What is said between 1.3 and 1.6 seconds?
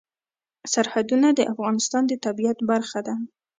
د